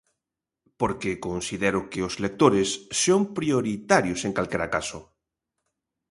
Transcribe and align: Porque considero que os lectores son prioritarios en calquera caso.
Porque 0.79 1.21
considero 1.27 1.79
que 1.91 1.99
os 2.07 2.15
lectores 2.25 2.69
son 3.03 3.21
prioritarios 3.37 4.19
en 4.27 4.31
calquera 4.37 4.67
caso. 4.75 4.99